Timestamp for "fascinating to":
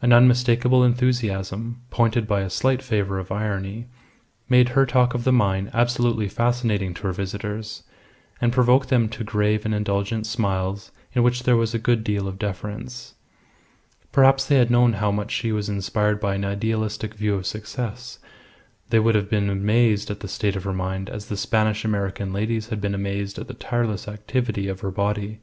6.26-7.02